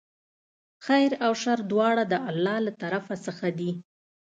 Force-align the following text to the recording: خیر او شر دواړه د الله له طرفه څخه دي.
خیر 0.85 1.11
او 1.25 1.31
شر 1.41 1.59
دواړه 1.71 2.03
د 2.07 2.13
الله 2.29 2.57
له 2.67 2.71
طرفه 2.81 3.15
څخه 3.25 3.47
دي. 3.59 3.71